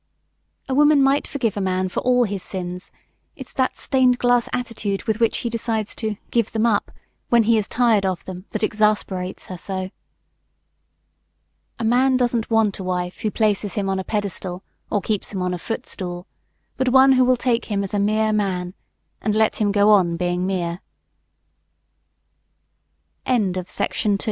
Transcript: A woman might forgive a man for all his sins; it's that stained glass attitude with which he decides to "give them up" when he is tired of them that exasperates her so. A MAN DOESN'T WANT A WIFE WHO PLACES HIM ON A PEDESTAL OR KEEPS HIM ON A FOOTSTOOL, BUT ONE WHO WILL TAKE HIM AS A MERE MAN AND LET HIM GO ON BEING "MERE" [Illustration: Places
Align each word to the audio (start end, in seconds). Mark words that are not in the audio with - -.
A 0.67 0.73
woman 0.73 1.03
might 1.03 1.27
forgive 1.27 1.55
a 1.55 1.61
man 1.61 1.87
for 1.87 1.99
all 1.99 2.23
his 2.23 2.41
sins; 2.41 2.91
it's 3.35 3.53
that 3.53 3.77
stained 3.77 4.17
glass 4.17 4.49
attitude 4.51 5.03
with 5.03 5.19
which 5.19 5.37
he 5.37 5.47
decides 5.47 5.93
to 5.93 6.15
"give 6.31 6.53
them 6.53 6.65
up" 6.65 6.89
when 7.29 7.43
he 7.43 7.55
is 7.55 7.67
tired 7.67 8.03
of 8.03 8.25
them 8.25 8.45
that 8.49 8.63
exasperates 8.63 9.45
her 9.45 9.57
so. 9.59 9.91
A 11.77 11.83
MAN 11.83 12.17
DOESN'T 12.17 12.49
WANT 12.49 12.79
A 12.79 12.83
WIFE 12.83 13.17
WHO 13.21 13.29
PLACES 13.29 13.73
HIM 13.75 13.89
ON 13.89 13.99
A 13.99 14.03
PEDESTAL 14.03 14.63
OR 14.89 15.01
KEEPS 15.01 15.33
HIM 15.33 15.43
ON 15.43 15.53
A 15.53 15.59
FOOTSTOOL, 15.59 16.25
BUT 16.77 16.89
ONE 16.89 17.11
WHO 17.11 17.23
WILL 17.23 17.37
TAKE 17.37 17.65
HIM 17.65 17.83
AS 17.83 17.93
A 17.93 17.99
MERE 17.99 18.33
MAN 18.33 18.73
AND 19.21 19.35
LET 19.35 19.57
HIM 19.57 19.71
GO 19.71 19.91
ON 19.91 20.17
BEING 20.17 20.47
"MERE" 20.47 20.79
[Illustration: 23.27 24.17
Places 24.17 24.19